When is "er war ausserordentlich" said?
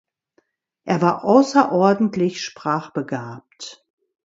0.83-2.41